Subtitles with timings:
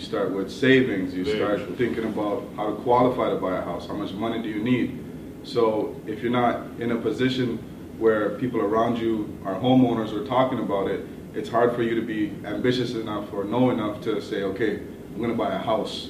[0.00, 1.12] You start with savings.
[1.12, 3.86] You start thinking about how to qualify to buy a house.
[3.86, 4.98] How much money do you need?
[5.42, 7.58] So if you're not in a position
[7.98, 12.00] where people around you are homeowners or talking about it, it's hard for you to
[12.00, 16.08] be ambitious enough or know enough to say, okay, I'm going to buy a house.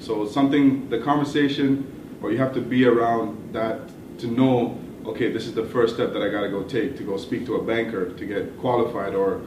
[0.00, 3.78] So something, the conversation, or you have to be around that
[4.18, 4.76] to know,
[5.06, 7.46] okay, this is the first step that I got to go take to go speak
[7.46, 9.42] to a banker to get qualified, or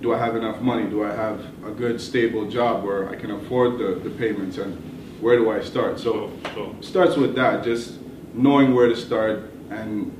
[0.00, 0.88] do I have enough money?
[0.88, 4.76] Do I have a good stable job where I can afford the, the payments, and
[5.20, 5.98] where do I start?
[6.00, 7.98] So So, starts with that, just
[8.32, 10.16] knowing where to start and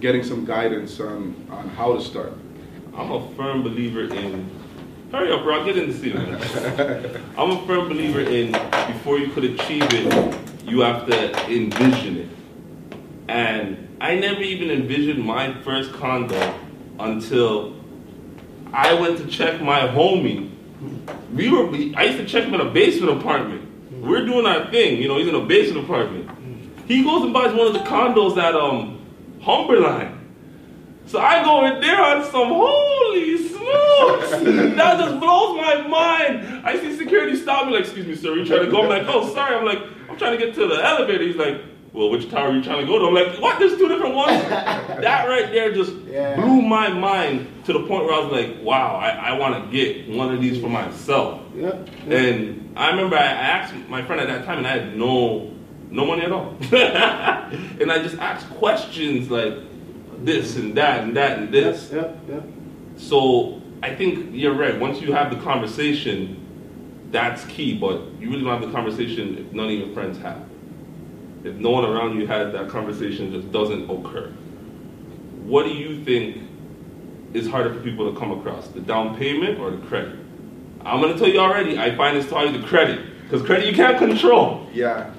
[0.00, 2.32] getting some guidance on, on how to start.
[2.94, 4.48] I'm a firm believer in.
[5.10, 5.64] Hurry up, bro.
[5.64, 6.14] Get in the seat.
[7.36, 8.52] I'm a firm believer in
[8.92, 12.28] before you could achieve it, you have to envision it.
[13.28, 16.54] And I never even envisioned my first condo
[16.98, 17.79] until
[18.72, 20.50] I went to check my homie.
[21.34, 21.66] We were.
[21.66, 23.66] we- I used to check him in a basement apartment.
[24.02, 25.18] We're doing our thing, you know.
[25.18, 26.30] He's in a basement apartment.
[26.86, 28.98] He goes and buys one of the condos at um
[29.42, 30.16] Humberline.
[31.06, 34.30] So I go in there on some holy smokes.
[34.76, 36.64] that just blows my mind.
[36.64, 38.82] I see security stop me like, excuse me, sir, you trying to go?
[38.82, 39.56] I'm like, oh sorry.
[39.56, 41.24] I'm like, I'm trying to get to the elevator.
[41.24, 41.60] He's like,
[41.92, 43.06] well, which tower are you trying to go to?
[43.06, 43.58] I'm like, what?
[43.58, 44.42] There's two different ones.
[44.48, 46.36] that right there just Yeah.
[46.36, 49.70] blew my mind to the point where I was like, wow, I, I want to
[49.76, 51.40] get one of these for myself.
[51.54, 51.88] Yep.
[52.08, 55.50] And I remember I asked my friend at that time, and I had no
[55.90, 56.56] no money at all.
[56.72, 59.54] and I just asked questions like
[60.24, 61.90] this and that and that and this.
[61.92, 62.44] Yep, yep.
[62.96, 64.78] So I think you're right.
[64.78, 66.36] Once you have the conversation,
[67.10, 67.76] that's key.
[67.76, 70.40] But you really don't have the conversation if none of your friends have.
[71.42, 74.30] If no one around you has that conversation, just doesn't occur.
[75.44, 76.42] What do you think
[77.32, 80.16] is harder for people to come across, the down payment or the credit?
[80.84, 81.78] I'm gonna tell you already.
[81.78, 84.66] I find it's probably the credit because credit you can't control.
[84.72, 85.12] Yeah,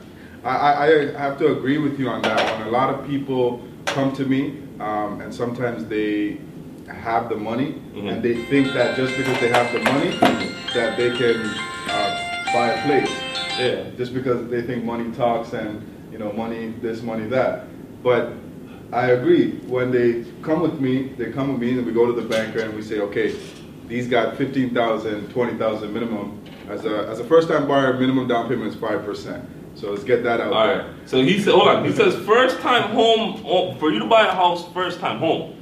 [0.43, 2.67] I, I, have to agree with you on that one.
[2.67, 6.37] A lot of people come to me, um, and sometimes they
[6.87, 8.11] have the money, Mhm.
[8.11, 10.09] and they think that just because they have the money,
[10.73, 11.41] that they can
[11.89, 13.11] uh, buy a place.
[13.59, 13.83] Yeah.
[13.97, 17.65] Just because they think money talks and you know money this, money that.
[18.03, 18.33] But
[18.91, 19.51] I agree.
[19.67, 22.59] When they come with me, they come with me, and we go to the banker
[22.59, 23.35] and we say, okay,
[23.87, 26.43] these got 15,000, 20,000 minimum.
[26.69, 29.45] As a, as a first time buyer, minimum down payment is 5%.
[29.75, 30.77] So let's get that out All there.
[30.85, 31.09] right.
[31.09, 31.85] So he said, hold on.
[31.85, 35.55] He says first time home oh, for you to buy a house, first time home,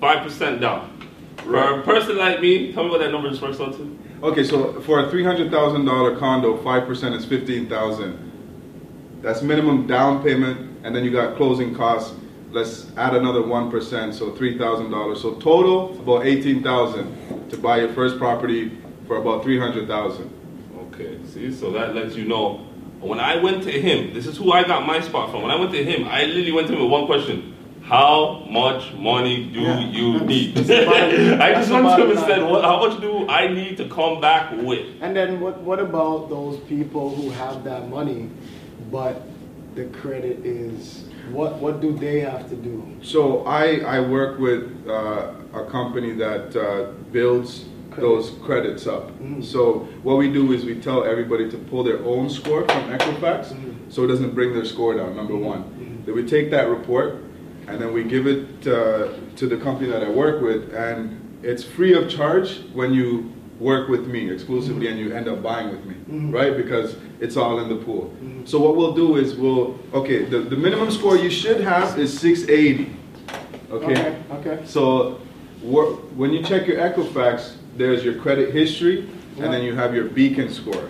[0.00, 0.90] five percent down.
[1.38, 1.84] For a Right.
[1.84, 3.98] person like me, tell me what that number just works out to.
[4.22, 8.32] Okay, so for a $300,000 condo, 5% is 15,000.
[9.24, 12.14] That's minimum down payment, and then you got closing costs.
[12.52, 15.16] Let's add another 1%, so $3,000.
[15.16, 20.30] So total, about 18,000 to buy your first property for about 300,000.
[20.92, 21.18] Okay.
[21.24, 22.66] See, so that lets you know.
[23.00, 25.40] When I went to him, this is who I got my spot from.
[25.40, 27.54] When I went to him, I literally went to him with one question.
[27.82, 29.78] How much money do Yeah.
[29.90, 30.54] you need?
[30.54, 33.26] That's the I just the went to him bottom and said, what, how much do
[33.28, 34.86] I need to come back with?
[35.00, 38.30] And then what, what about those people who have that money,
[38.94, 39.22] but
[39.74, 42.76] the credit is, what, what do they have to do?
[43.02, 47.64] So I, I work with uh, a company that uh, builds
[47.96, 49.10] those credits up.
[49.18, 49.42] Mhm.
[49.42, 53.40] So what we do is we tell everybody to pull their own score from Equifax
[53.52, 53.74] Mhm.
[53.88, 55.62] so it doesn't bring their score down, number one.
[55.64, 56.06] Mhm.
[56.06, 57.10] Then we take that report
[57.66, 59.08] and then we give it uh,
[59.40, 60.98] to the company that I work with and
[61.42, 63.08] it's free of charge when you
[63.60, 66.32] work with me exclusively and you end up buying with me, Mhm.
[66.34, 66.56] right?
[66.56, 68.12] Because it's all in the pool.
[68.22, 68.46] Mhm.
[68.48, 72.18] So what we'll do is we'll, okay, the, the minimum score you should have is
[72.18, 72.90] 680.
[73.70, 74.16] Okay?
[74.40, 75.18] Okay, So
[75.62, 79.06] wh- when you check your Equifax, there's your credit history
[79.40, 80.88] and then you have your beacon score.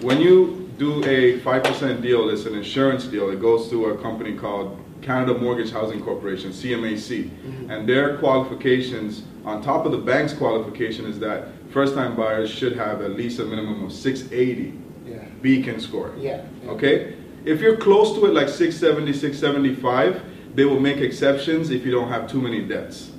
[0.00, 4.32] When you do a 5% deal, it's an insurance deal, it goes to a company
[4.34, 7.30] called Canada Mortgage Housing Corporation, CMAC.
[7.68, 12.76] And their qualifications, on top of the bank's qualification, is that first time buyers should
[12.76, 16.12] have at least a minimum of 680 yeah, beacon score.
[16.18, 16.44] yeah.
[16.66, 17.14] Okay?
[17.44, 20.22] If you're close to it, like 670, 675,
[20.54, 23.10] they will make exceptions if you don't have too many debts.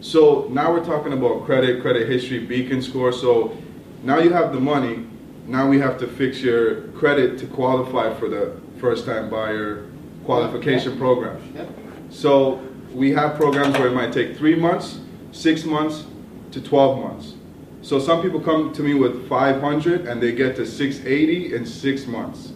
[0.00, 3.12] So now we're talking about credit, credit history, beacon score.
[3.12, 3.56] So
[4.02, 5.06] now you have the money.
[5.46, 9.86] Now we have to fix your credit to qualify for the first time buyer
[10.24, 11.40] qualification program.
[11.54, 11.68] Yep.
[12.10, 12.62] So
[12.92, 15.00] we have programs where it might take three months,
[15.32, 16.04] six months
[16.52, 17.34] to 12 months.
[17.82, 22.06] So some people come to me with 500 and they get to 680 in six
[22.06, 22.52] months,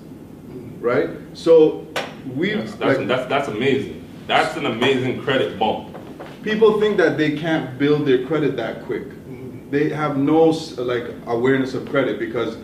[0.80, 1.10] right?
[1.32, 1.86] So
[2.34, 4.04] we That's, that's, like, that's, that's amazing.
[4.26, 5.96] That's an amazing credit bump.
[6.42, 9.04] people think that they can't build their credit that quick.
[9.70, 10.44] they have no
[10.76, 12.56] like awareness of credit because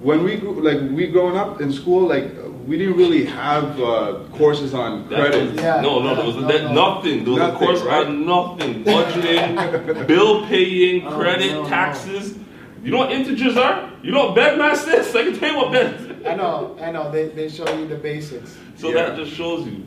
[0.00, 2.24] when we grew, like we growing up in school, like
[2.66, 5.52] we didn't really have uh, courses on credit.
[5.52, 6.94] was- Yeah, no, no, there was no, that, no.
[6.94, 7.24] nothing.
[7.24, 8.06] There was Nothing, a course right?
[8.06, 8.84] on nothing.
[8.84, 11.68] Budgeting, bill paying, Oh, credit, no, no.
[11.68, 12.38] taxes.
[12.82, 13.90] You know what integers are?
[14.02, 15.14] You know what BEDMAS is?
[15.16, 16.22] I can tell you what bed.
[16.26, 17.10] I know, I know.
[17.10, 18.56] They, they show you the basics.
[18.76, 19.06] So Yeah.
[19.06, 19.84] that just shows you.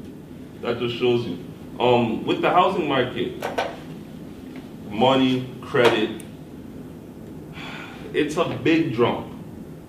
[0.62, 1.38] That just shows you.
[1.80, 3.44] Um, with the housing market,
[4.90, 6.24] money, credit,
[8.14, 9.28] it's a big jump.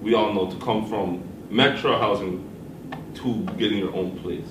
[0.03, 2.45] We all know to come from metro housing
[3.19, 4.49] to getting your own place.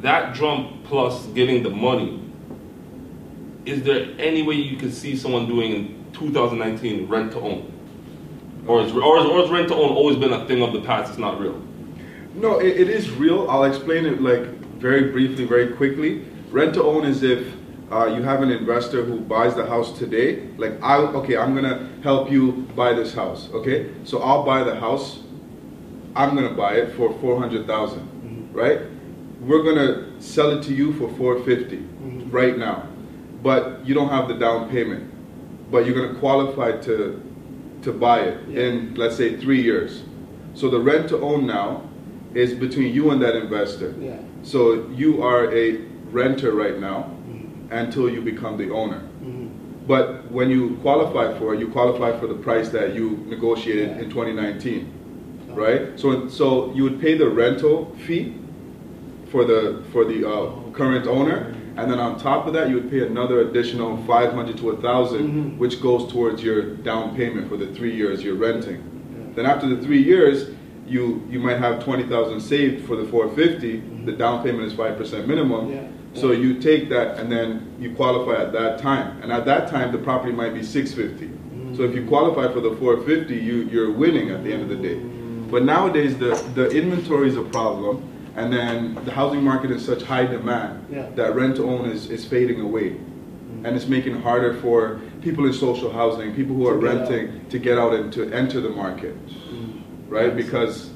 [0.00, 2.20] That jump plus getting the money.
[3.64, 7.68] Is there any way you could see someone doing in 2019 rent to own?
[8.66, 10.80] Or is, or is, or is rent to own always been a thing of the
[10.80, 11.10] past?
[11.10, 11.60] It's not real.
[12.34, 13.48] No, it, it is real.
[13.50, 14.42] I'll explain it like
[14.78, 16.24] very briefly, very quickly.
[16.50, 17.54] Rent to own is if
[17.92, 20.48] uh, you have an investor who buys the house today.
[20.56, 23.48] Like I, okay, I'm gonna help you buy this house.
[23.52, 25.20] Okay, so I'll buy the house.
[26.14, 28.52] I'm gonna buy it for four hundred mm-hmm.
[28.52, 28.80] right?
[29.40, 32.30] We're gonna sell it to you for four mm-hmm.
[32.30, 32.86] right now,
[33.42, 35.10] but you don't have the down payment.
[35.70, 37.20] But you're gonna qualify to
[37.82, 38.62] to buy it Yeah.
[38.64, 40.02] in let's say three years.
[40.54, 41.82] So the rent to own now
[42.34, 43.94] is between you and that investor.
[43.98, 44.16] Yeah.
[44.42, 45.78] So you are a
[46.10, 47.72] renter right now mm-hmm.
[47.72, 49.02] until you become the owner.
[49.24, 49.48] Mhm.
[49.86, 54.02] But when you qualify for it, you qualify for the price that you negotiated Yeah.
[54.02, 54.86] in 2019,
[55.54, 55.98] right?
[55.98, 58.34] So so you would pay the rental fee
[59.30, 62.90] for the for the uh, current owner, and then on top of that, you would
[62.90, 65.58] pay another additional 500 to a 1,000, Mhm.
[65.58, 68.82] which goes towards your down payment for the three years you're renting.
[69.34, 70.50] Then after the three years,
[70.86, 73.82] you you might have 20,000 saved for the 450.
[74.04, 75.70] The down payment is five percent minimum.
[75.70, 75.82] Yeah.
[76.14, 77.48] So you take that and then
[77.80, 79.16] you qualify at that time.
[79.22, 81.30] And at that time, the property might be 650.
[81.74, 84.76] So if you qualify for the 450, you, you're winning at the end of the
[84.76, 84.98] day.
[85.52, 88.08] But nowadays, the, the inventory is a problem.
[88.34, 91.10] And then the housing market is such high demand Yeah.
[91.16, 92.96] that rent to own is, is fading away.
[93.64, 96.88] And it's making it harder for people in social housing, people who To are get
[96.90, 97.10] out.
[97.10, 99.14] renting, to get out and to enter the market.
[100.08, 100.34] Right?
[100.34, 100.90] Because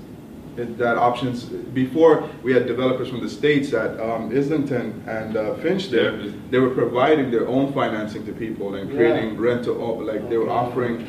[0.57, 5.55] it, that options before we had developers from the states at um, Islington and uh,
[5.57, 6.17] Finch there.
[6.19, 6.33] Yeah.
[6.51, 8.97] They were providing their own financing to people and Yeah.
[8.97, 10.07] creating rent to own.
[10.07, 11.07] Like they were offering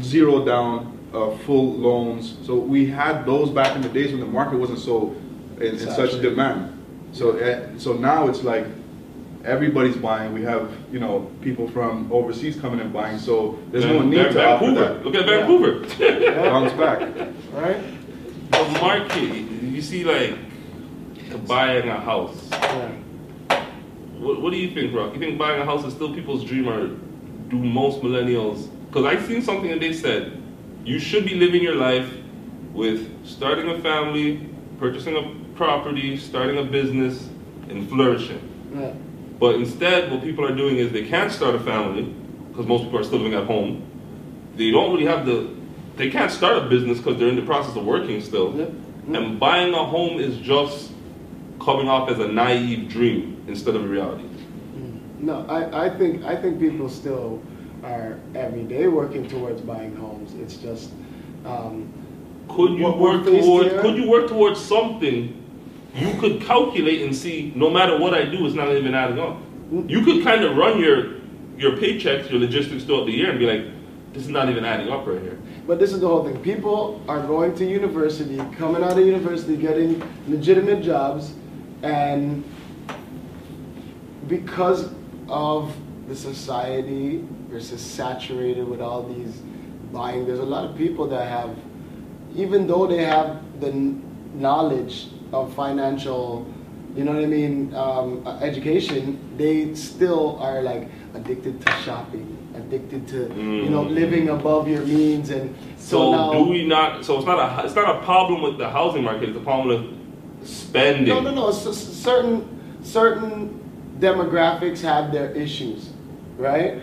[0.00, 2.36] zero down, uh, full loans.
[2.44, 5.14] So we had those back in the days when the market wasn't so
[5.56, 6.76] in, in such demand.
[7.12, 8.66] So uh, so now it's like
[9.44, 10.32] everybody's buying.
[10.32, 13.18] We have you know people from overseas coming and buying.
[13.18, 14.94] So there's no need Van- to offer Vancouver.
[14.94, 15.04] that.
[15.04, 15.46] Look at Yeah.
[15.46, 16.42] Vancouver.
[16.50, 17.00] Bounce back.
[17.52, 17.80] Right?
[18.50, 19.22] the market,
[19.62, 20.36] you see, like
[21.46, 22.48] buying a house.
[22.50, 22.90] Yeah.
[24.18, 25.14] What, what do you think, Rock?
[25.14, 26.88] You think buying a house is still people's dream, or
[27.48, 28.68] do most millennials?
[28.88, 30.39] Because I seen something and they said
[30.84, 32.12] you should be living your life
[32.72, 34.48] with starting a family,
[34.78, 37.28] purchasing a property, starting a business,
[37.68, 38.40] and flourishing.
[38.74, 38.92] Yeah.
[39.38, 42.04] But instead, what people are doing is they can't start a family
[42.48, 43.86] because most people are still living at home.
[44.56, 45.50] They don't really have the,
[45.96, 48.56] they can't start a business because they're in the process of working still.
[48.56, 48.72] Yep.
[49.14, 50.92] And buying a home is just
[51.60, 54.24] coming off as a naive dream instead of a reality.
[55.18, 57.42] No, I, I think I think people still
[57.84, 60.34] are every day working towards buying homes.
[60.34, 60.90] It's just
[61.44, 61.92] um,
[62.48, 63.70] Could you work towards?
[63.72, 65.36] here- Could you work towards something?
[65.94, 67.52] You could calculate and see.
[67.56, 69.38] No matter what I do, it's not even adding up.
[69.86, 71.14] You could kind of run your
[71.58, 73.64] your paychecks, your logistics throughout the year, and be like,
[74.12, 76.36] "This is not even adding up right here." But this is the whole thing.
[76.38, 81.32] People are going to university, coming out of university, getting legitimate jobs,
[81.82, 82.44] and
[84.28, 84.90] because
[85.28, 85.74] of
[86.08, 89.40] the society versus saturated with all these
[89.92, 91.50] buying, there's a lot of people that have,
[92.34, 93.72] even though they have the
[94.34, 96.46] knowledge of financial,
[96.94, 102.36] you know what I mean, um, uh, education, they still are like addicted to shopping,
[102.54, 103.94] addicted to, you know, Mm.
[103.94, 106.32] living above your means, and so, So, now.
[106.32, 107.04] do we not?
[107.04, 109.28] So it's not a it's not a problem with the housing market.
[109.30, 111.08] It's a problem with spending.
[111.08, 111.48] No, no, no.
[111.48, 112.44] S- s- certain
[112.82, 113.58] certain
[113.98, 115.90] demographics have their issues,
[116.38, 116.80] right?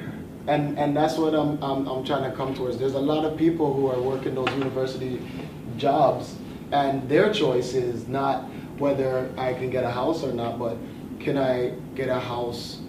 [0.47, 2.77] And and that's what I'm, I'm I'm trying to come towards.
[2.77, 5.19] There's a lot of people who are working those university
[5.77, 6.35] jobs,
[6.71, 8.43] and their choice is not
[8.79, 10.77] whether I can get a house or not, but
[11.19, 12.79] can I get a house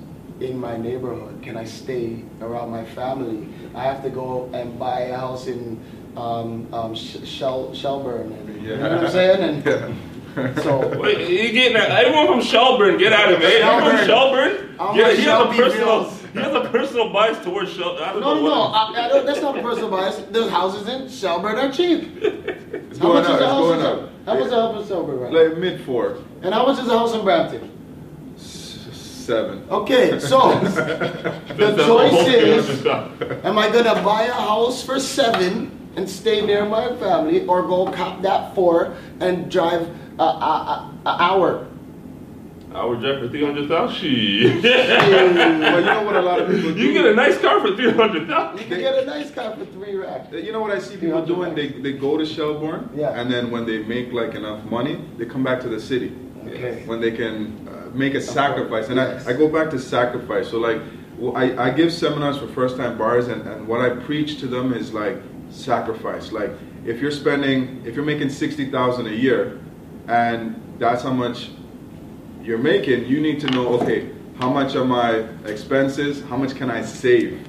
[0.40, 1.42] in my neighborhood?
[1.42, 3.48] Can I stay around my family?
[3.74, 5.82] I have to go and buy a house in
[6.16, 9.42] um, um, Shel- Shelburne, and, you know what I'm saying?
[9.42, 10.54] And Yeah.
[10.62, 11.90] so Wait, you getting that?
[11.90, 13.62] Anyone from Shelburne, get out of it.
[13.62, 14.76] Anyone from Shelburne?
[14.78, 15.64] I'm Yeah, from he has a Shelbyville.
[15.64, 16.04] personal,
[16.38, 18.02] he he has a personal bias towards Shelburne.
[18.02, 18.62] I don't No, know no, no.
[18.62, 20.16] I, I don't, that's not a personal bias.
[20.30, 22.16] The houses in Shelburne are cheap.
[22.22, 23.34] It's How going much up.
[23.36, 23.92] is a It's house going in up.
[23.96, 24.12] Shelburne?
[24.26, 25.32] How much is a house in Shelburne right?
[25.32, 27.70] Like mid four, And how much is a house in Brampton?
[28.36, 29.64] Seven.
[29.70, 32.86] Okay, so the choice is.
[33.44, 37.90] Am I gonna buy a house for seven and stay near my family, or go
[37.92, 41.66] cop that four and drive an a,
[42.80, 43.00] a, would hour?
[43.02, 43.96] Drive for three hundred thousand.
[43.96, 44.62] Shit.
[44.62, 46.80] But you know what a lot of people do?
[46.80, 48.58] You get a nice car for three hundred thousand.
[48.60, 50.32] You can get a nice car for three racks.
[50.32, 51.54] You know what I see people doing?
[51.54, 53.10] They, they go to Shelburne, Yeah.
[53.20, 56.12] and then when they make like enough money, they come back to the city.
[56.46, 56.82] Okay.
[56.86, 59.26] When they can uh, make a sacrifice, and Yes.
[59.26, 60.48] I, I go back to sacrifice.
[60.50, 60.80] So like,
[61.18, 64.46] well, I, I give seminars for first time buyers, and, and what I preach to
[64.46, 65.16] them is like
[65.50, 66.32] sacrifice.
[66.32, 66.50] Like
[66.86, 69.60] if you're spending, if you're making sixty thousand a year,
[70.06, 71.50] and that's how much
[72.48, 76.22] you're making, you need to know, okay, how much are my expenses?
[76.22, 77.46] How much can I save?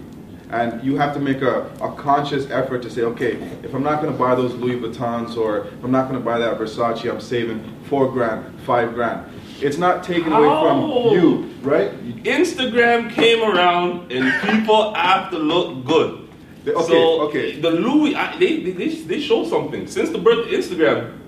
[0.49, 4.01] And you have to make a, a conscious effort to say, okay, if I'm not
[4.01, 7.09] going to buy those Louis Vuittons or if I'm not going to buy that Versace,
[7.09, 9.31] I'm saving four grand, five grand.
[9.61, 11.13] It's not taken away from oh.
[11.13, 11.91] you, right?
[12.23, 16.27] Instagram came around and people have to look good.
[16.67, 17.59] Okay, so okay.
[17.59, 19.87] The Louis, I, they, they, they show something.
[19.87, 21.18] Since the birth of Instagram,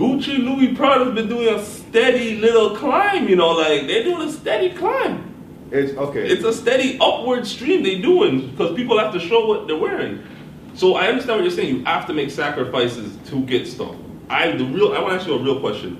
[0.00, 4.32] Gucci, Louis Prada's been doing a steady little climb, you know, like they're doing a
[4.32, 5.34] steady climb.
[5.70, 6.26] It's okay.
[6.26, 10.24] It's a steady upward stream they doing because people have to show what they're wearing.
[10.72, 11.76] So I understand what you're saying.
[11.76, 13.94] You have to make sacrifices to get stuff.
[14.30, 15.96] I the real I want to ask you a real question.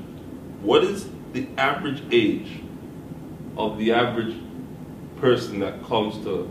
[0.62, 2.62] What is the average age
[3.59, 4.35] of the average
[5.21, 6.50] person that comes to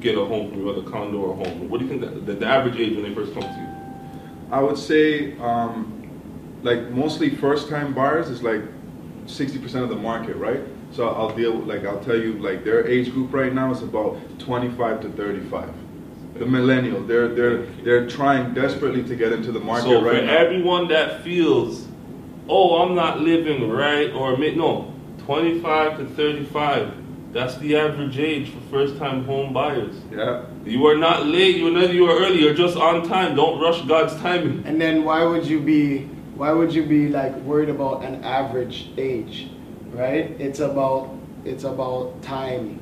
[0.00, 1.68] get a home from you, whether condo or home?
[1.68, 3.68] What do you think that, the, the average age when they first come to you?
[4.50, 5.97] I would say, um,
[6.62, 8.62] like mostly first-time buyers is like
[9.26, 10.60] 60% of the market, right?
[10.90, 13.82] So I'll deal with, like I'll tell you, like their age group right now is
[13.82, 15.70] about 25 to 35.
[16.34, 20.26] The millennials, they're they're they're trying desperately to get into the market so right for
[20.26, 20.36] now.
[20.36, 21.86] everyone that feels,
[22.48, 24.94] oh, I'm not living right, or mi- no,
[25.26, 26.92] 25 to 35,
[27.32, 29.94] that's the average age for first-time home buyers.
[30.12, 31.56] yeah, You are not late.
[31.56, 31.92] You are not.
[31.92, 32.40] You are early.
[32.40, 33.34] You're just on time.
[33.34, 34.62] Don't rush God's timing.
[34.64, 36.08] And then why would you be
[36.38, 39.48] why would you be like worried about an average age,
[39.92, 40.30] right?
[40.38, 41.10] It's about
[41.44, 42.80] it's about time,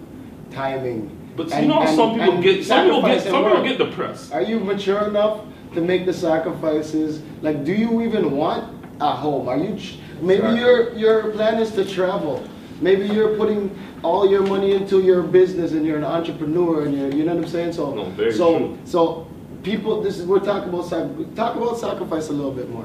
[0.51, 1.11] timing.
[1.37, 2.65] But And- you know, and- some people and get.
[2.65, 3.23] Some people get.
[3.23, 4.33] Some people get depressed.
[4.35, 5.41] Are you mature enough
[5.75, 7.23] to make the sacrifices?
[7.43, 8.65] Like, do you even want
[9.01, 9.49] a home?
[9.49, 9.77] Are you?
[10.21, 12.43] Maybe your your plan is to travel.
[12.81, 13.71] Maybe you're putting
[14.03, 17.45] all your money into your business and you're an entrepreneur and you're, you know what
[17.45, 17.73] I'm saying.
[17.73, 18.79] So, No, so, true.
[18.85, 19.27] so
[19.63, 20.03] people.
[20.03, 20.91] This is we're talking about
[21.35, 22.85] talk about sacrifice a little bit more.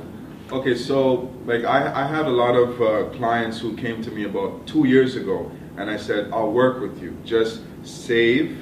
[0.52, 4.26] Okay, so like I, I had a lot of uh, clients who came to me
[4.26, 7.18] about two years ago, and I said, I'll work with you.
[7.24, 8.58] Just save,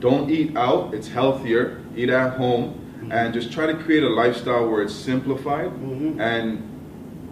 [0.00, 2.74] don't eat out, it's healthier, eat at home,
[3.10, 5.70] and just try to create a lifestyle where it's simplified.
[5.70, 6.20] Mhm.
[6.20, 6.62] And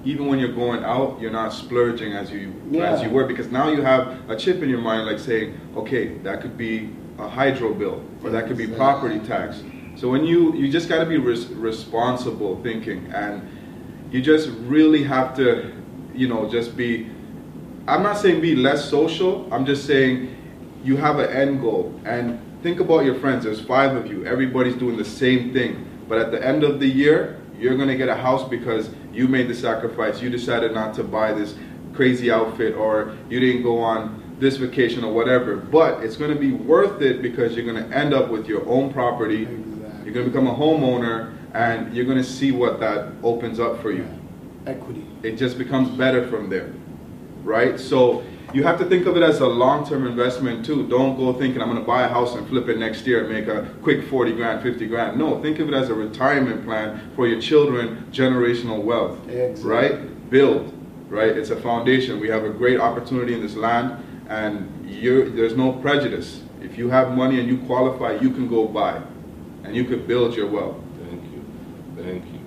[0.06, 2.92] even when you're going out, you're not splurging as you Yeah.
[2.92, 6.16] as you were because now you have a chip in your mind, like saying, okay,
[6.24, 9.62] that could be a hydro bill, or that could be property tax.
[9.96, 13.42] So when you you just got to be res- responsible thinking, and
[14.16, 15.70] you just really have to,
[16.14, 17.10] you know, just be.
[17.86, 19.46] I'm not saying be less social.
[19.52, 20.34] I'm just saying
[20.82, 23.44] you have an end goal and think about your friends.
[23.44, 24.24] There's five of you.
[24.24, 28.08] Everybody's doing the same thing, but at the end of the year, you're gonna get
[28.08, 30.22] a house because you made the sacrifice.
[30.22, 31.54] You decided not to buy this
[31.92, 35.56] crazy outfit, or you didn't go on this vacation or whatever.
[35.56, 39.46] But it's gonna be worth it because you're gonna end up with your own property.
[40.06, 44.08] You're gonna become a homeowner, and you're gonna see what that opens up for you.
[44.66, 45.04] Equity.
[45.22, 46.72] it just becomes better from there
[47.46, 47.78] right?
[47.78, 50.86] So you have to think of it as a long-term investment too.
[50.88, 53.32] Don't go thinking i'm going to buy a house and flip it next year and
[53.32, 55.16] make a quick 40 grand 50 grand.
[55.16, 59.70] No think of it as a retirement plan for your children generational wealth Exactly.
[59.70, 60.30] right?
[60.30, 60.72] Build
[61.08, 61.36] right?
[61.36, 62.18] It's a foundation.
[62.18, 66.42] We have a great opportunity in this land and you're, there's no prejudice.
[66.60, 69.00] If you have money and you qualify you can go buy
[69.66, 70.76] and you could build your wealth
[71.08, 71.44] Thank you.
[71.96, 72.40] Thank you.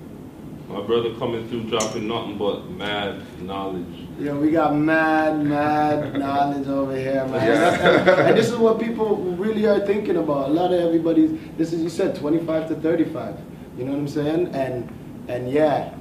[0.68, 4.06] My brother coming through dropping nothing but mad knowledge.
[4.18, 7.46] Yeah, we got mad, mad knowledge over here, man.
[7.46, 8.28] Yeah.
[8.28, 10.50] and this is what people really are thinking about.
[10.50, 11.38] A lot of everybody's.
[11.56, 13.36] This is you said 25 to 35.
[13.76, 14.54] You know what I'm saying?
[14.54, 14.88] And
[15.28, 15.92] and yeah,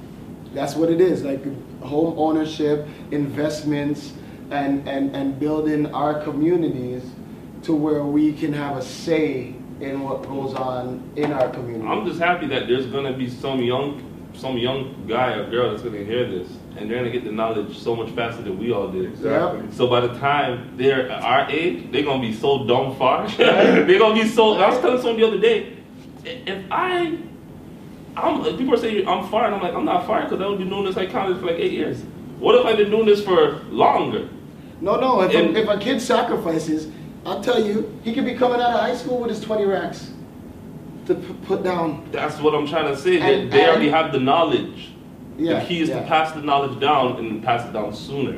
[0.53, 1.23] that's what it is.
[1.23, 1.43] Like
[1.81, 4.13] home ownership, investments,
[4.51, 7.03] and and and building our communities
[7.63, 11.88] to where we can have a say in what goes on in our community.
[11.88, 15.81] I'm just happy that there's gonna be some young, some young guy or girl that's
[15.83, 18.89] gonna hear this and they're gonna get the knowledge so much faster than we all
[18.89, 19.05] did.
[19.05, 19.63] Exactly.
[19.71, 23.27] So by the time they're our age, they're gonna be so dumb far.
[23.38, 24.53] they're gonna be so.
[24.53, 25.77] I was telling someone the other day,
[26.24, 27.17] if I,
[28.15, 29.53] I'm people are saying I'm fired.
[29.53, 31.71] I'm like I'm not fired because I've been doing this like college for like eight
[31.71, 32.01] years.
[32.39, 34.29] What if I've been doing this for longer?
[34.81, 35.21] No, no.
[35.21, 36.89] If, And- a, if a kid sacrifices,
[37.25, 40.11] I'll tell you, he could be coming out of high school with his 20 racks
[41.05, 42.07] to p- put down.
[42.11, 43.17] That's what I'm trying to say.
[43.17, 44.91] They, And- they and- already have the knowledge.
[45.38, 45.61] Yeah.
[45.61, 46.01] the key is yeah.
[46.01, 48.38] to pass the knowledge down and pass it down sooner.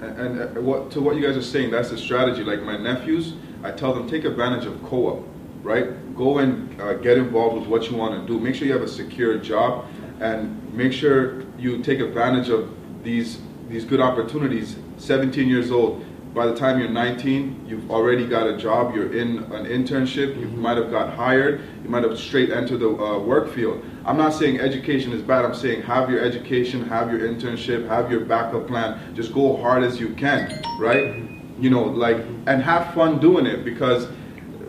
[0.00, 2.42] And, and uh, what to what you guys are saying, that's the strategy.
[2.42, 5.24] Like my nephews, I tell them take advantage of co-op,
[5.62, 5.86] right?
[6.16, 8.40] Go and uh, get involved with what you want to do.
[8.40, 9.84] Make sure you have a secure job,
[10.20, 12.68] and make sure you take advantage of
[13.04, 14.74] these these good opportunities.
[14.98, 16.04] 17 years old.
[16.34, 18.94] By the time you're 19, you've already got a job.
[18.94, 20.38] You're in an internship.
[20.38, 20.62] You mm-hmm.
[20.62, 21.60] might have got hired.
[21.82, 23.84] You might have straight entered the uh, work field.
[24.06, 25.44] I'm not saying education is bad.
[25.44, 29.14] I'm saying have your education, have your internship, have your backup plan.
[29.14, 31.16] Just go hard as you can, right?
[31.58, 34.06] You know, like, and have fun doing it because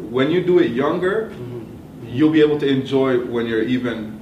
[0.09, 2.07] when you do it younger, mm-hmm.
[2.07, 4.19] you'll be able to enjoy when you're even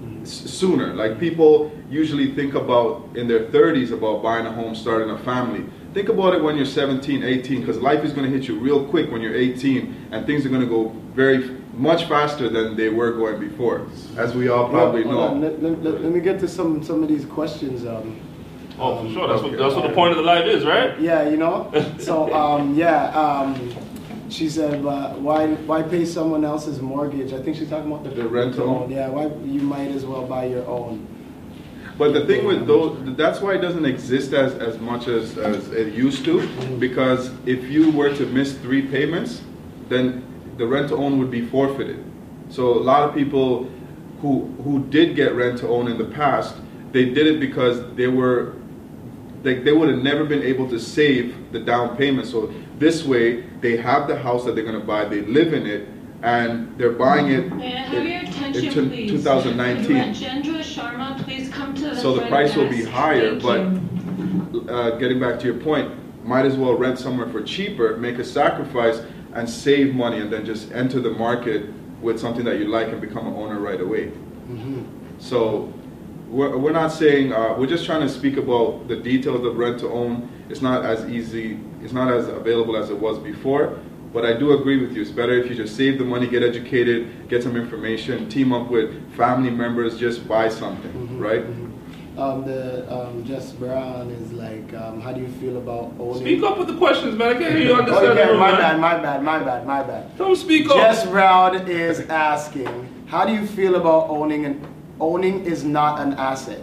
[0.00, 0.24] mm-hmm.
[0.24, 0.94] sooner.
[0.94, 5.68] Like people usually think about in their 30s about buying a home, starting a family.
[5.96, 8.84] Think about it when you're 17, 18, because life is going to hit you real
[8.84, 12.90] quick when you're 18, and things are going to go very much faster than they
[12.90, 13.86] were going before,
[14.18, 15.48] as we all probably Hold on, know.
[15.48, 17.86] Let, let, let, let me get to some some of these questions.
[17.86, 18.20] Um,
[18.78, 19.26] Oh, for Um, sure.
[19.26, 19.50] That's okay.
[19.52, 21.00] what that's what the point of the life is, right?
[21.00, 21.72] yeah, you know.
[21.98, 23.74] So um, yeah, um,
[24.28, 27.32] she said, uh, why why pay someone else's mortgage?
[27.32, 28.86] I think she's talking about the, The rental.
[28.90, 31.06] Yeah, why you might as well buy your own.
[31.98, 35.70] But the thing with those, that's why it doesn't exist as, as much as, as
[35.72, 36.46] it used to,
[36.78, 39.40] because if you were to miss three payments,
[39.88, 40.22] then
[40.58, 42.04] the rent to own would be forfeited.
[42.50, 43.70] So a lot of people
[44.20, 46.54] who who did get rent to own in the past,
[46.92, 48.54] they did it because they were
[49.42, 52.26] they, they would have never been able to save the down payment.
[52.26, 55.66] So this way, they have the house that they're going to buy, they live in
[55.66, 55.88] it,
[56.22, 59.10] and they're buying it May I have in- your attention, in two- please?
[59.12, 60.14] 2019.
[62.00, 65.92] So the price will be higher, Thank but uh, getting back to your point,
[66.24, 69.00] might as well rent somewhere for cheaper, make a sacrifice,
[69.34, 71.70] and save money, and then just enter the market
[72.02, 74.12] with something that you like and become an owner right away.
[75.18, 75.72] So
[76.28, 79.80] we're, we're not saying uh, we're just trying to speak about the details of rent
[79.80, 80.28] to own.
[80.48, 81.58] It's not as easy.
[81.82, 83.78] It's not as available as it was before.
[84.12, 85.02] But I do agree with you.
[85.02, 88.70] It's better if you just save the money, get educated, get some information, team up
[88.70, 91.44] with family members, just buy something, right?
[92.16, 96.20] Um, the um, Jess Brown is like, um, how do you feel about owning?
[96.22, 97.36] Speak up with the questions, man.
[97.36, 98.16] I can't hear you Oh, understand.
[98.18, 98.60] yeah, the room, my man.
[98.60, 100.16] bad, my bad, my bad, my bad.
[100.16, 100.76] Don't speak up.
[100.76, 104.66] Jess Brown is asking, how do you feel about owning an
[104.98, 106.62] owning is not an asset?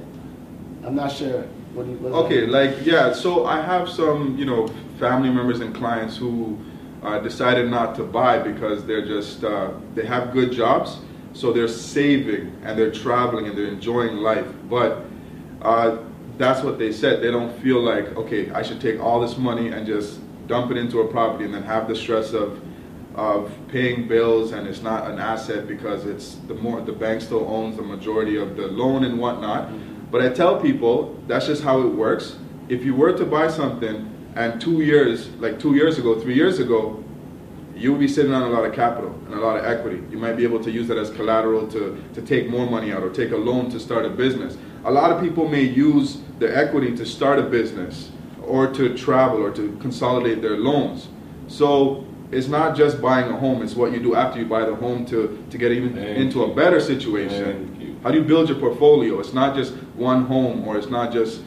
[0.84, 1.44] I'm not sure.
[1.76, 2.50] What do you, Okay, that?
[2.50, 3.14] like yeah.
[3.14, 4.68] So I have some, you know,
[5.00, 6.58] family members and clients who
[7.04, 10.98] uh, decided not to buy because they're just uh, they have good jobs,
[11.34, 14.48] so they're saving and they're traveling and they're enjoying life.
[14.68, 15.06] But
[15.64, 15.98] uh,
[16.38, 17.22] that's what they said.
[17.22, 20.78] They don't feel like okay, I should take all this money and just dump it
[20.78, 22.62] into a property and then have the stress of
[23.16, 27.48] of paying bills and it's not an asset because it's the more the bank still
[27.48, 29.70] owns the majority of the loan and whatnot.
[30.12, 32.38] But I tell people that's just how it works.
[32.70, 36.60] If you were to buy something and two years, like two years ago, three years
[36.60, 37.04] ago,
[37.76, 40.02] you would be sitting on a lot of capital and a lot of equity.
[40.10, 43.04] You might be able to use that as collateral to, to take more money out
[43.04, 44.58] or take a loan to start a business.
[44.86, 48.12] A lot of people may use their equity to start a business
[48.46, 51.08] or to travel or to consolidate their loans.
[51.48, 54.76] So it's not just buying a home, it's what you do after you buy the
[54.76, 58.00] home to, to get even Thank into a better situation.
[58.04, 59.20] How do you build your portfolio?
[59.20, 61.42] It's not just one home or it's not just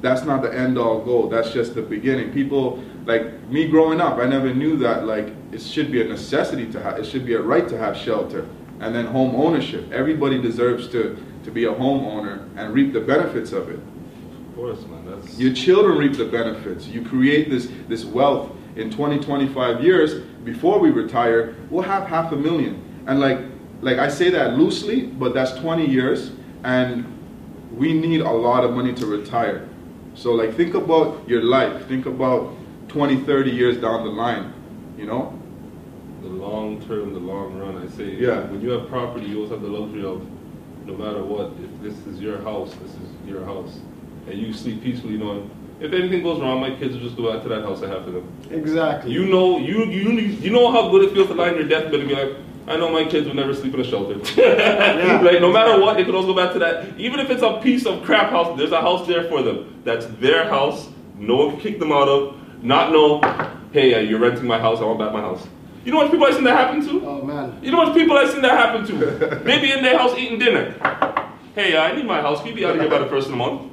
[0.00, 1.28] that's not the end all goal.
[1.28, 2.32] That's just the beginning.
[2.32, 6.70] People like me growing up, I never knew that like it should be a necessity
[6.72, 8.48] to have it should be a right to have shelter
[8.80, 9.90] and then home ownership.
[9.92, 11.16] Everybody deserves to
[11.48, 13.78] to be a homeowner and reap the benefits of it.
[13.78, 15.06] Of course, man.
[15.06, 16.86] That's Your children reap the benefits.
[16.86, 22.32] You create this this wealth in 20, 25 years before we retire, we'll have half
[22.32, 22.74] a million.
[23.06, 23.38] And like
[23.80, 26.32] like I say that loosely, but that's 20 years
[26.64, 27.06] and
[27.72, 29.68] we need a lot of money to retire.
[30.14, 31.86] So like think about your life.
[31.86, 32.54] Think about
[32.88, 34.52] 20, 30 years down the line,
[34.98, 35.38] you know?
[36.22, 37.76] the long term, the long run.
[37.76, 38.40] I say, Yeah.
[38.50, 40.26] When you have property, you always have the luxury of,
[40.88, 43.78] no matter what, if this is your house, this is your house,
[44.26, 47.42] and you sleep peacefully, knowing if anything goes wrong, my kids will just go back
[47.44, 48.32] to that house I have for them.
[48.50, 49.12] exactly.
[49.12, 52.00] You know, you you you know how good it feels to lie in your deathbed
[52.00, 54.16] and be like, I know my kids will never sleep in a shelter.
[55.22, 56.98] like no matter what, they can always go back to that.
[56.98, 59.80] Even if it's a piece of crap house, there's a house there for them.
[59.84, 60.88] That's their house.
[61.16, 62.34] No one can kick them out of.
[62.62, 63.20] Not know,
[63.72, 64.80] hey, uh, you're renting my house.
[64.80, 65.46] I want back my house.
[65.88, 67.06] You know what people I've seen that happen to?
[67.06, 67.58] Oh man.
[67.62, 69.40] You know what people I've seen that happen to?
[69.42, 70.72] Maybe in their house eating dinner.
[71.54, 72.44] Hey, I need my house.
[72.44, 73.72] You be out here by the first of the month?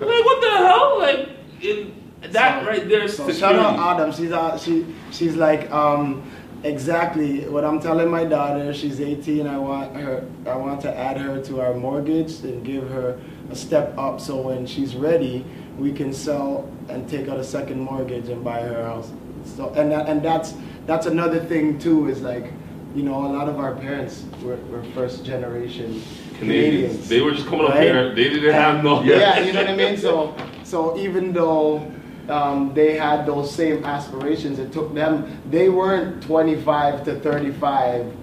[0.00, 0.98] Like what the hell?
[0.98, 1.28] Like
[1.60, 1.94] in,
[2.32, 4.10] that So- right there is So shout out Adam.
[4.10, 6.28] She's uh, she she's like um
[6.64, 8.74] exactly what I'm telling my daughter.
[8.74, 9.46] She's 18.
[9.46, 10.26] I want her.
[10.48, 13.20] I want to add her to our mortgage and give her
[13.52, 14.20] a step up.
[14.20, 15.44] So when she's ready,
[15.78, 19.12] we can sell and take out a second mortgage and buy her house.
[19.44, 20.54] So and that, and that's
[20.86, 22.08] that's another thing too.
[22.08, 22.52] Is like
[22.94, 26.02] you know a lot of our parents were, were first generation
[26.38, 27.08] Canadians.
[27.08, 28.14] They were just coming up here.
[28.14, 29.02] They didn't have no.
[29.04, 29.96] Yeah, you know what I mean.
[29.96, 31.90] So, so even though
[32.28, 35.40] um, they had those same aspirations, it took them.
[35.50, 38.16] They weren't 25 to 35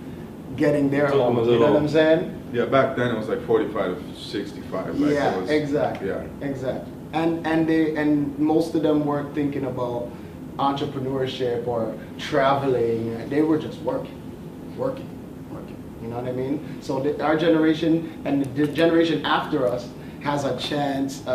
[0.56, 1.46] getting their Took them.
[1.46, 2.38] You know what I'm saying?
[2.54, 5.00] Yeah, back then it was like 45 to 65.
[5.00, 6.10] Like yeah, was, exactly.
[6.10, 6.24] Yeah.
[6.42, 6.92] exactly.
[7.14, 10.10] And and they and most of them weren't thinking about
[10.62, 13.30] entrepreneurship or traveling.
[13.30, 14.22] They were just working,
[14.78, 15.10] working,
[15.52, 15.82] working.
[16.02, 16.82] You know what I mean?
[16.82, 19.90] So the, our generation and the generation after us
[20.22, 21.34] has a chance, a, a,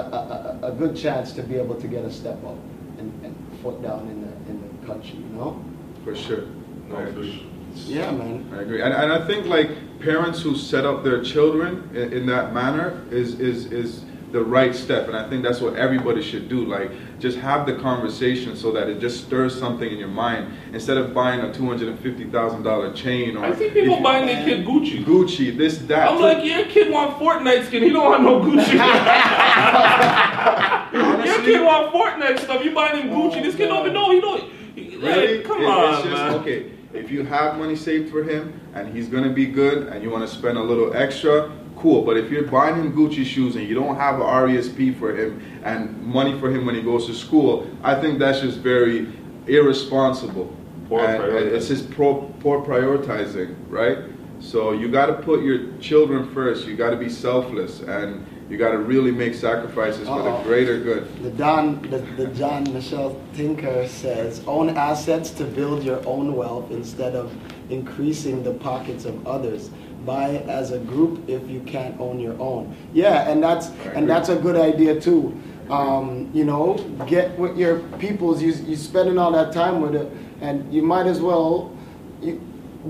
[0.63, 2.57] a, a good chance to be able to get a step up
[2.99, 5.19] and, and foot down in the in the country.
[5.19, 5.65] You know?
[6.05, 6.47] For sure.
[6.89, 7.33] No, I for agree.
[7.33, 7.47] sure.
[7.85, 8.49] Yeah, man.
[8.55, 9.69] I agree, and, and I think like
[10.01, 14.05] parents who set up their children in, in that manner is is is
[14.37, 16.67] the right step, and I think that's what everybody should do.
[16.67, 20.99] Like, just have the conversation so that it just stirs something in your mind instead
[20.99, 24.27] of buying a two hundred and fifty thousand dollar chain or I see people buying
[24.27, 25.03] their kid Gucci.
[25.05, 26.11] Gucci, this that.
[26.11, 27.83] I'm like, your kid want Fortnite skin.
[27.83, 28.75] He don't want no Gucci.
[31.25, 32.63] your kid want Fortnite stuff.
[32.63, 33.43] You buying him Gucci.
[33.43, 34.11] This kid don't even know.
[34.13, 34.45] He don't.
[34.75, 35.43] he- Really?
[35.45, 36.35] Come It- on, it's just, man.
[36.41, 40.11] Okay, if you have money saved for him and he's gonna be good and you
[40.11, 42.03] want to spend a little extra, cool.
[42.03, 45.41] But if you're buying him Gucci shoes and you don't have a RESP for him
[45.65, 49.09] and money for him when he goes to school, I think that's just very
[49.47, 50.55] irresponsible.
[50.89, 51.53] Poor And prioritizing.
[51.53, 53.99] it's just pro, poor prioritizing, right?
[54.41, 56.67] So you got to put your children first.
[56.67, 60.79] You got to be selfless and you got to really make sacrifices for the greater
[60.79, 61.09] good.
[61.23, 66.71] The Don, the, the John Michelle Tinker says, own assets to build your own wealth
[66.71, 67.33] instead of
[67.71, 69.71] increasing the pockets of others.
[70.07, 72.75] Buy it as a group if you can't own your own.
[72.95, 75.39] Yeah, and that's and that's a good idea too.
[75.69, 76.75] Um, you know,
[77.07, 78.41] get with your peoples.
[78.41, 80.09] You you spending all that time with it,
[80.41, 81.77] and you might as well.
[82.23, 82.41] You,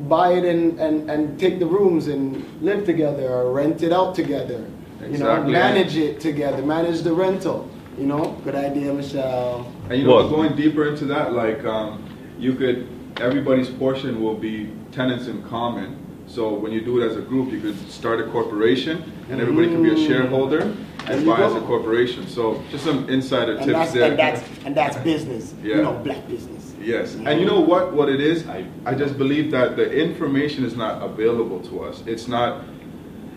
[0.08, 4.14] buy it and, and, and take the rooms and live together or rent it out
[4.14, 4.66] together.
[5.00, 5.12] Exactly.
[5.12, 7.68] You know, manage it together, manage the rental.
[7.98, 9.72] You know, good idea, Michelle.
[9.88, 10.28] And you know, What?
[10.28, 12.04] going deeper into that, like um,
[12.38, 12.86] you could,
[13.18, 16.05] everybody's portion will be tenants in common.
[16.36, 19.68] So when you do it as a group, you could start a corporation, and everybody
[19.68, 20.06] can be a Mm.
[20.06, 20.70] shareholder
[21.06, 22.26] and you buy as a corporation.
[22.26, 24.10] So just some insider And tips that's, there.
[24.10, 25.54] and that's and that's business.
[25.64, 25.76] Yeah.
[25.76, 26.74] You know, black business.
[26.92, 27.94] Yes, and you know what?
[27.94, 32.02] What it is, I- I just believe that the information is not available to us.
[32.06, 32.50] It's not,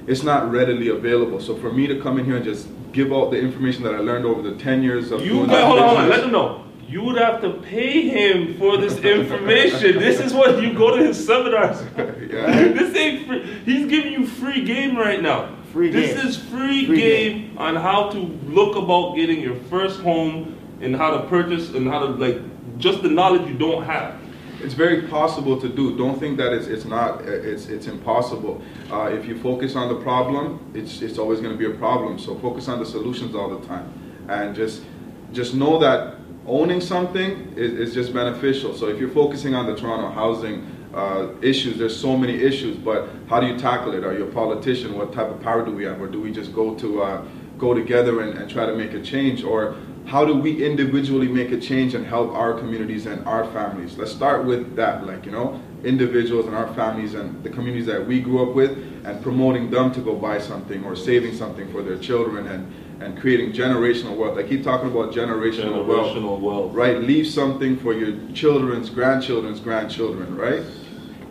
[0.06, 1.40] it's not readily available.
[1.40, 4.00] So for me to come in here and just give out the information that I
[4.00, 6.32] learned over the ten years of You doing got, hold on, hold on, let them
[6.34, 6.50] know.
[6.90, 10.00] You would have to pay him for this information.
[10.00, 11.82] this is what you go to his seminars.
[12.30, 12.74] Yeah.
[12.74, 13.44] This ain't free.
[13.66, 15.56] He's giving you free game right now.
[15.74, 16.28] Free this game.
[16.28, 21.18] is free, Free game, on how to look about getting your first home and how
[21.18, 22.40] to purchase and how to like
[22.78, 24.20] just the knowledge you don't have.
[24.62, 25.98] It's very possible to do.
[25.98, 27.22] Don't think that it's, it's not.
[27.22, 28.62] It's it's impossible.
[28.92, 32.20] Uh, if you focus on the problem, it's it's always going to be a problem.
[32.20, 33.92] So focus on the solutions all the time,
[34.28, 34.84] and just
[35.32, 36.19] just know that
[36.50, 38.76] owning something is, is just beneficial.
[38.76, 42.76] So if you're focusing on the Toronto housing uh, issues, there's so many issues.
[42.76, 44.04] But how do you tackle it?
[44.04, 44.98] Are you a politician?
[44.98, 47.26] What type of power do we have, or do we just go to uh,
[47.58, 51.52] go together and, and try to make a change, or how do we individually make
[51.52, 53.98] a change and help our communities and our families?
[53.98, 58.08] Let's start with that, like, you know, individuals and our families and the communities that
[58.08, 58.72] we grew up with
[59.06, 63.18] and promoting them to go buy something or saving something for their children and, and
[63.18, 64.38] creating generational wealth.
[64.38, 66.74] I keep talking about generational, wealth, Generational wealth.
[66.74, 66.98] right?
[67.02, 70.64] Leave something for your children's grandchildren's grandchildren, right?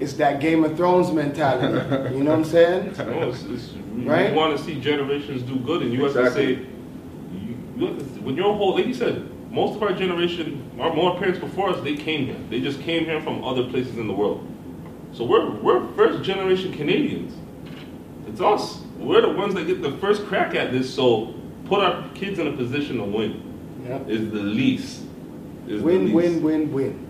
[0.00, 2.14] It's that Game of Thrones mentality.
[2.16, 2.94] you know what I'm saying?
[2.98, 4.30] No, it's, it's, Right?
[4.30, 6.54] You want to see generations do good, and you have to Exactly.
[6.54, 6.60] say,
[7.32, 10.94] you, you have to, when your whole, like you said, most of our generation, our
[10.94, 12.36] more parents before us, they came here.
[12.48, 14.46] They just came here from other places in the world.
[15.12, 17.34] So we're we're first generation Canadians.
[18.28, 18.82] It's us.
[18.98, 20.92] We're the ones that get the first crack at this.
[20.94, 21.34] So
[21.68, 23.42] put our kids in a position to win
[23.86, 24.08] Yep.
[24.08, 25.02] is the least.
[25.68, 26.14] Is the Win, least.
[26.14, 27.06] win, win, win.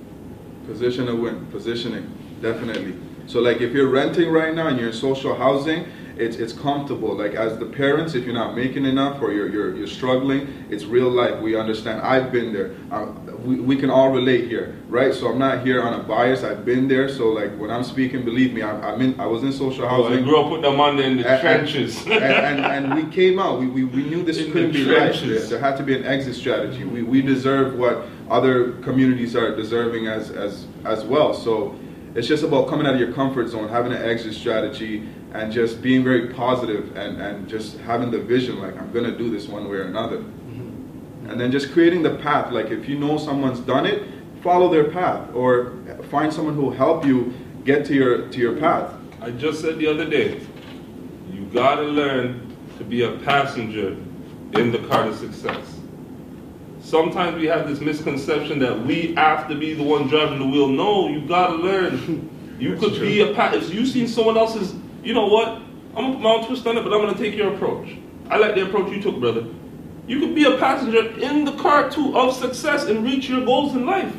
[0.66, 2.06] Position to win, positioning,
[2.42, 2.94] definitely.
[3.26, 5.86] So like if you're renting right now and you're in social housing,
[6.18, 7.14] it's it's comfortable.
[7.16, 10.84] Like as the parents, if you're not making enough or you're you're, you're struggling, it's
[10.84, 11.40] real life.
[11.40, 12.00] We understand.
[12.02, 12.74] I've been there.
[12.90, 15.14] Um, we, we can all relate here, right?
[15.14, 16.42] So I'm not here on a bias.
[16.42, 17.08] I've been there.
[17.08, 19.18] So like when I'm speaking, believe me, I'm, I'm in.
[19.20, 20.24] I was in social I housing.
[20.24, 22.04] grew up with them under in the And- trenches.
[22.06, 23.60] and, and, and we came out.
[23.60, 24.98] We, we, we knew this In couldn't the be right.
[25.14, 25.48] trenches.
[25.50, 26.84] There had to be an exit strategy.
[26.84, 31.32] We, we deserve what other communities are deserving as, as, as well.
[31.32, 31.78] So
[32.14, 35.82] it's just about coming out of your comfort zone, having an exit strategy, and just
[35.82, 39.46] being very positive and, and just having the vision like, I'm going to do this
[39.46, 40.18] one way or another.
[40.18, 41.30] Mm-hmm.
[41.30, 42.52] And then just creating the path.
[42.52, 44.04] Like if you know someone's done it,
[44.42, 45.74] follow their path or
[46.10, 48.94] find someone who will help you get to your, to your path.
[49.20, 50.40] I just said the other day,
[51.32, 53.88] you gotta learn to be a passenger
[54.54, 55.78] in the car to success.
[56.80, 60.68] Sometimes we have this misconception that we have to be the one driving the wheel.
[60.68, 62.30] No, you gotta learn.
[62.58, 63.06] You That's could true.
[63.06, 64.74] be a pa- if you seen someone else's.
[65.08, 65.48] You know what?
[65.96, 67.96] I'm gonna put my own twist on it, but I'm gonna take your approach.
[68.28, 69.46] I like the approach you took, brother.
[70.06, 73.74] You could be a passenger in the car too of success and reach your goals
[73.74, 74.14] in life.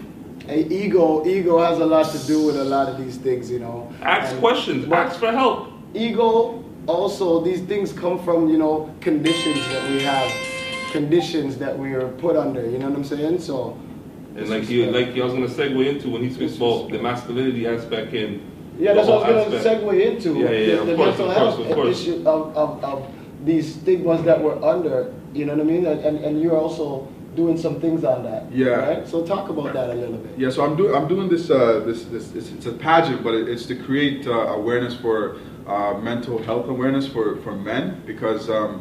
[0.47, 3.59] Hey, ego, ego has a lot to do with a lot of these things, you
[3.59, 3.93] know.
[4.01, 4.91] Ask And- questions.
[4.91, 5.67] Ask for help.
[5.93, 10.31] ego also these things come from you know conditions that we have
[10.91, 13.77] conditions that we are put under you know what i'm saying so
[14.35, 17.67] And like you, like I was gonna segue into when he speaks about the masculinity
[17.67, 18.39] aspect and
[18.79, 21.07] yeah that's what i was going to segue into Yeah, yeah, the, of the course,
[21.17, 22.01] mental of health course, of course.
[22.01, 22.97] issue of, of, of
[23.45, 27.07] these stigmas that we're under you know what i mean and, and, and you're also
[27.35, 28.67] doing some things on that Yeah.
[28.69, 31.49] right so talk about that a little bit Yeah, so I'm doing I'm doing this
[31.49, 35.37] uh, this this it's, it's a pageant, but it, it's to create uh, awareness for
[35.67, 38.49] uh, mental health awareness for for men because.
[38.49, 38.73] Um,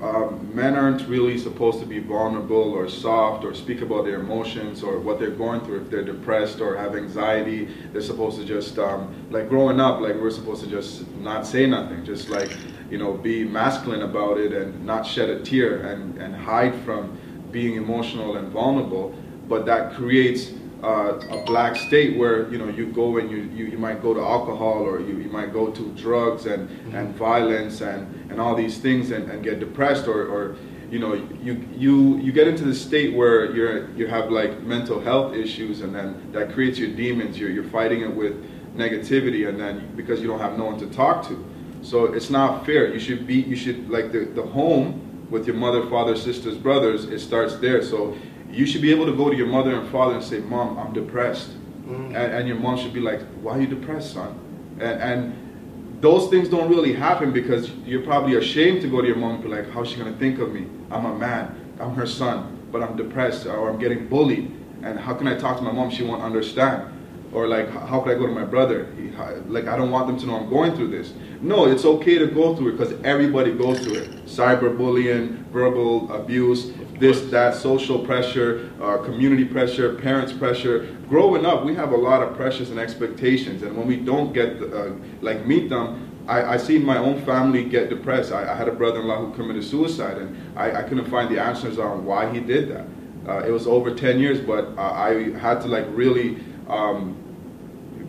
[0.00, 4.82] um, men aren't really supposed to be vulnerable or soft or speak about their emotions
[4.82, 5.82] or what they're going through.
[5.82, 10.16] If they're depressed or have anxiety, they're supposed to just um, like growing up, like
[10.16, 12.50] we're supposed to just not say nothing, just like
[12.90, 17.16] you know be masculine about it and not shed a tear and and hide from
[17.50, 19.14] being emotional and vulnerable,
[19.48, 20.50] but that creates
[20.84, 24.12] uh, a black state where you know you go and you, you, you might go
[24.12, 28.54] to alcohol or you, you might go to drugs and, and violence and, and all
[28.54, 30.56] these things and, and get depressed or, or
[30.90, 35.00] you know you you you get into the state where you're you have like mental
[35.00, 37.38] health issues and then that creates your demons.
[37.38, 38.34] You're, you're fighting it with
[38.76, 41.42] negativity and then because you don't have no one to talk to.
[41.80, 42.92] So it's not fair.
[42.92, 47.06] You should be you should like the, the home with your mother father sisters brothers
[47.06, 47.82] it starts there.
[47.82, 48.16] So
[48.54, 50.92] you should be able to go to your mother and father and say mom i'm
[50.92, 51.50] depressed.
[51.86, 52.06] Mm.
[52.06, 54.38] And, and your mom should be like why are you depressed son?
[54.80, 59.16] And, and those things don't really happen because you're probably ashamed to go to your
[59.16, 60.66] mom and be like how's she going to think of me?
[60.90, 61.74] I'm a man.
[61.80, 64.50] I'm her son but i'm depressed or i'm getting bullied.
[64.82, 65.90] And how can i talk to my mom?
[65.90, 66.93] She won't understand
[67.34, 69.10] or like how could i go to my brother He-
[69.48, 72.26] like i don't want them to know i'm going through this no it's okay to
[72.26, 78.70] go through it because everybody goes through it cyberbullying verbal abuse this that social pressure
[78.80, 83.62] uh, community pressure parents pressure growing up we have a lot of pressures and expectations
[83.62, 87.64] and when we don't get uh, like meet them I, I seen my own family
[87.64, 88.32] get depressed.
[88.32, 91.78] I, I had a brother-in-law who committed suicide, and I, I couldn't find the answers
[91.78, 92.86] on why he did that.
[93.28, 97.14] Uh, it was over 10 years, but uh, I had to like really um,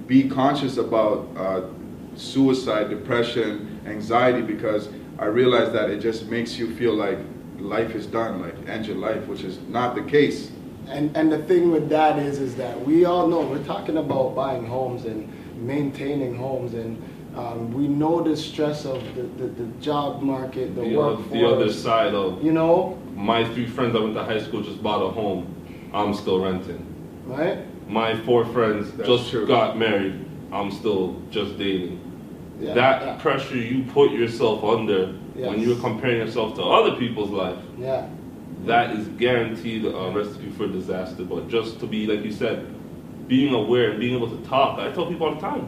[0.07, 1.61] be conscious about uh,
[2.15, 4.89] suicide, depression, anxiety, because
[5.19, 7.17] I realized that it just makes you feel like
[7.59, 10.51] life is done, like end your life, which is not the case.
[10.87, 14.35] And and the thing with that is is that we all know we're talking about
[14.35, 17.01] buying homes and maintaining homes and
[17.35, 21.31] um, we know the stress of the, the, the job market, the, The, oth- workforce.
[21.31, 24.81] the other side of You know, my three friends I went to high school just
[24.83, 25.53] bought a home.
[25.93, 26.85] I'm still renting.
[27.25, 27.59] right?
[27.87, 29.45] My four friends That's just true.
[29.47, 30.25] got married.
[30.51, 32.01] I'm still just dating.
[32.59, 37.29] Yeah, that yeah, pressure you put yourself under when you're comparing yourself to other people's
[37.29, 38.07] life, yeah.
[38.65, 41.25] that is guaranteed a recipe for disaster.
[41.25, 42.65] But just to be, like you said,
[43.27, 44.79] being aware and being able to talk.
[44.79, 45.67] I tell people all the time,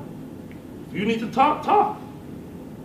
[0.90, 2.00] if you need to talk, talk.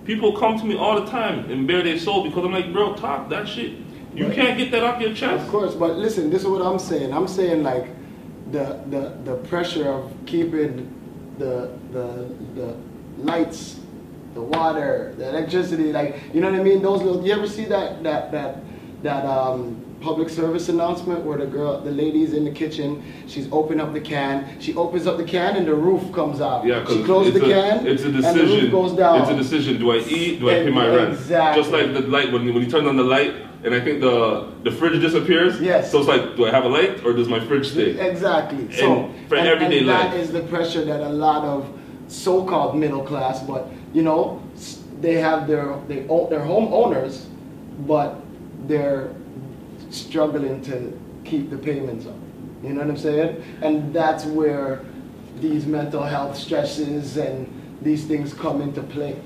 [0.04, 2.94] People come to me all the time and bare their soul because I'm like, bro,
[2.96, 3.74] talk that shit.
[4.14, 4.34] You Right.
[4.34, 5.44] can't get that off your chest.
[5.44, 7.12] Of course, but listen, this is what I'm saying.
[7.14, 7.86] I'm saying like
[8.52, 10.88] the the the pressure of keeping
[11.38, 12.76] the the the
[13.18, 13.80] lights,
[14.34, 16.82] the water, the electricity, like you know what I mean.
[16.82, 17.24] Those little.
[17.24, 18.58] You ever see that that that
[19.02, 23.80] that um public service announcement where the girl, the lady's in the kitchen, she's opening
[23.80, 26.66] up the can, she opens up the can and the roof comes out.
[26.66, 28.60] Yeah, because she closes the a- can it's a and the decision.
[28.64, 29.20] roof goes down.
[29.22, 29.78] It's a decision.
[29.78, 30.40] Do I eat?
[30.40, 31.10] Do I pay my rent?
[31.12, 31.62] Exactly.
[31.62, 33.34] Just like the light when when you turn on the light
[33.64, 35.60] and I think the the fridge disappears.
[35.60, 35.90] Yes.
[35.90, 37.90] So it's like, do I have a light or does my fridge stay?
[38.10, 38.64] Exactly.
[38.72, 40.10] So And for and, everyday and life.
[40.12, 41.68] that is the pressure that a lot of
[42.08, 44.42] so-called middle class, but you know,
[45.00, 47.14] they have their they own their homeowners,
[47.86, 48.20] but
[48.66, 49.10] they're
[49.92, 52.16] struggling to keep the payments up.
[52.62, 53.42] You know what I'm saying?
[53.62, 54.84] And that's where
[55.40, 57.48] these mental health stresses and
[57.82, 59.16] these things come into play.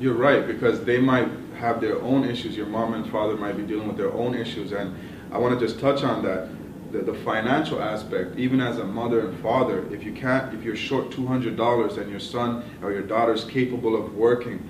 [0.00, 2.56] You're right because they might have their own issues.
[2.56, 4.94] Your mom and father might be dealing with their own issues, and
[5.32, 6.48] I want to just touch on that.
[6.92, 10.76] The, the financial aspect, even as a mother and father, if you can't, if you're
[10.76, 14.68] short two hundred dollars and your son or your daughter's capable of working,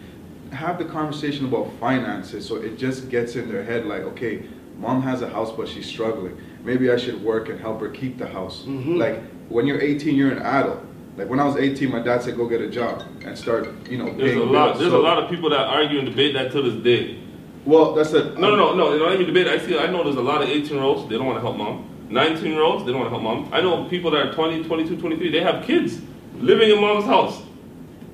[0.50, 4.46] have the conversation about finances so it just gets in their head like, okay,
[4.78, 6.36] mom has a house but she's struggling.
[6.64, 8.64] Maybe I should work and help her keep the house.
[8.66, 8.98] Mhm.
[8.98, 10.80] Like when you're 18, you're an adult.
[11.16, 13.96] Like when I was 18, my dad said go get a job and start, you
[13.98, 14.66] know, There's a paying lot.
[14.66, 14.78] bills.
[14.80, 17.16] There's So- a lot of people that argue and debate that to this day.
[17.64, 18.92] Well, that's a No, no, no, no.
[18.92, 19.48] You know, I mean debate.
[19.48, 19.76] I see.
[19.78, 21.08] I know there's a lot of 18 year olds.
[21.08, 21.84] They don't want to help mom.
[22.10, 22.84] 19 year olds.
[22.84, 23.48] They don't want to help mom.
[23.52, 25.30] I know people that are 20, 22, 23.
[25.30, 26.00] They have kids
[26.38, 27.42] living in mom's house.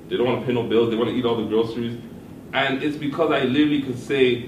[0.09, 0.89] They don't want to pay no bills.
[0.91, 1.97] They want to eat all the groceries,
[2.55, 4.45] and it's because I literally could say.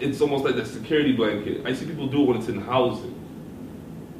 [0.00, 1.62] It's almost like the security blanket.
[1.66, 3.14] I see people do it when it's in housing.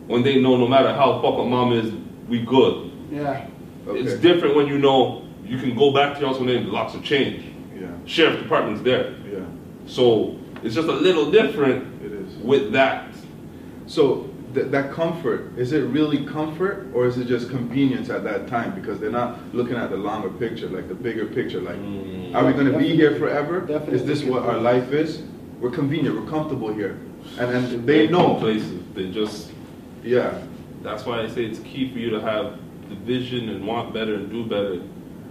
[0.06, 1.92] When they know no matter how fuck up mom is,
[2.28, 2.90] we good.
[3.10, 3.46] Yeah.
[3.86, 4.00] Okay.
[4.00, 6.94] It's different when you know you can go back to your house when there's lots
[6.94, 7.44] of change.
[7.74, 9.12] Yeah, Sheriff department's there.
[9.30, 9.40] yeah,
[9.86, 12.34] So it's just a little different it is.
[12.36, 13.08] with that.
[13.86, 18.46] So th- that comfort is it really comfort or is it just convenience at that
[18.48, 22.34] time because they're not looking at the longer picture, like the bigger picture, like Mm.
[22.34, 23.60] are we going to be here forever?
[23.60, 23.94] Definitely.
[23.96, 25.22] Is this what our life is?
[25.60, 26.98] We're convenient, we're comfortable here,
[27.38, 28.36] and and they know.
[28.36, 28.82] places.
[28.94, 29.50] They just.
[30.04, 30.40] Yeah,
[30.82, 34.14] That's why I say it's key for you to have the vision and want better
[34.14, 34.80] and do better.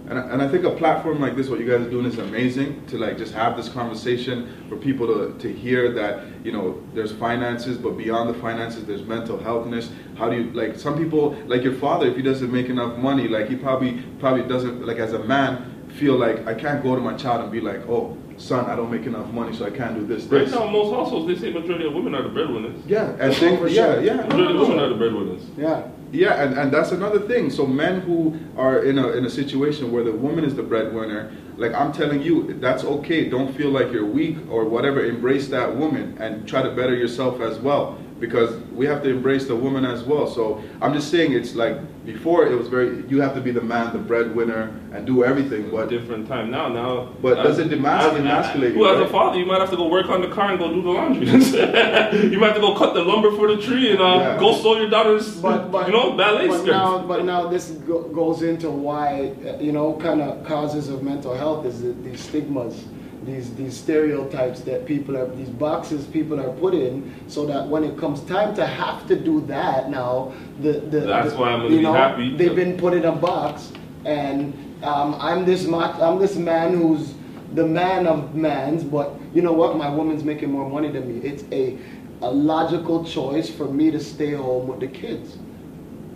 [0.08, 2.18] And I, and I think a platform like this, what you guys are doing, is
[2.18, 6.82] amazing to like just have this conversation for people to, to hear that you know
[6.94, 9.90] there's finances, but beyond the finances, there's mental healthness.
[10.16, 12.06] How do you like some people like your father?
[12.06, 15.74] If he doesn't make enough money, like he probably probably doesn't like as a man
[15.96, 18.90] feel like I can't go to my child and be like, oh son, I don't
[18.90, 20.24] make enough money, so I can't do this.
[20.24, 20.52] Right this.
[20.52, 22.80] now, most households, they say majority of women are the breadwinners.
[22.86, 24.00] Yeah, and oh, think, For yeah, sure.
[24.02, 25.42] yeah, Majority no, of women are the breadwinners.
[25.56, 25.88] Yeah.
[26.10, 27.50] Yeah, and, and that's another thing.
[27.50, 31.30] So men who are in a in a situation where the woman is the breadwinner,
[31.58, 33.28] like I'm telling you, that's okay.
[33.28, 35.04] Don't feel like you're weak or whatever.
[35.04, 37.98] Embrace that woman and try to better yourself as well.
[38.20, 40.26] Because we have to embrace the woman as well.
[40.26, 43.60] So I'm just saying it's like before it was very you have to be the
[43.60, 45.70] man, the breadwinner, and do everything.
[45.70, 46.66] But different time now.
[46.68, 49.70] Now, But does it demas- as- emasculate you, Well, as a father, you might have
[49.70, 51.26] to go work on the car and go do the laundry.
[52.32, 54.38] you might have to go cut the lumber for the tree and uh, Yeah.
[54.40, 56.70] go sew your daughter's, But, but you know, ballet but skirts.
[56.72, 61.02] now, but now this go, goes into why uh, you know kind of causes of
[61.04, 62.84] mental health is the, these stigmas,
[63.24, 67.84] these these stereotypes that people are these boxes people are put in, so that when
[67.84, 71.60] it comes time to have to do that now, the the That's the- why I'm
[71.60, 73.72] gonna you be know, happy They've been put in a box,
[74.04, 74.52] and
[74.84, 77.14] um, I'm this ma- I'm this man who's
[77.54, 79.76] the man of mans, but you know what?
[79.76, 81.26] My woman's making more money than me.
[81.26, 81.76] It's a
[82.20, 85.38] a logical choice for me to stay home with the kids.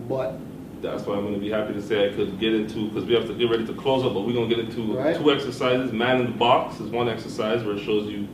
[0.08, 0.34] But
[0.82, 3.14] That's why I'm going to be happy to say I could get into because we
[3.14, 5.16] have to get ready to close up, but we're going to get into Right.
[5.16, 5.92] two exercises.
[5.92, 8.26] Man in the box is one exercise where it shows you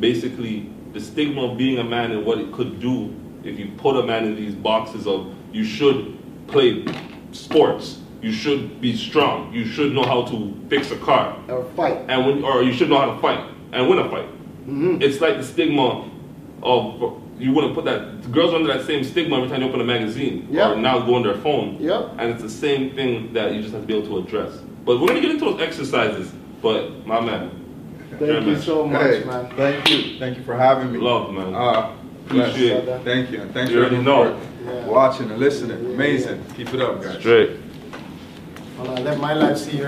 [0.00, 3.96] basically the stigma of being a man and what it could do if you put
[3.96, 6.84] a man in these boxes of you should play
[7.32, 11.98] sports, you should be strong, you should know how to fix a car, or fight.
[12.08, 14.26] and when, or you should know how to fight and win a fight.
[14.66, 15.02] Mhm.
[15.02, 16.04] It's like the stigma
[16.62, 19.68] of you wouldn't put that the girls are under that same stigma every time you
[19.68, 20.72] open a magazine Yeah.
[20.72, 21.76] or now go on their phone.
[21.80, 22.12] Yep.
[22.18, 24.58] And it's the same thing that you just have to be able to address.
[24.84, 26.32] But we're gonna get into those exercises.
[26.62, 27.50] But my man,
[28.18, 28.64] Thank you much.
[28.64, 29.50] so much, hey, man.
[29.56, 30.98] thank you, thank you for having me.
[30.98, 31.54] love man.
[31.54, 31.92] Uh,
[32.26, 33.02] Appreciate it.
[33.04, 34.40] Thank you, and thanks You for already everyone know.
[34.66, 34.86] Yeah.
[34.86, 35.78] watching and listening.
[35.94, 36.44] Amazing.
[36.56, 37.18] Keep it up, guys.
[37.18, 37.56] Straight.
[38.76, 39.78] Hold on, let my life see your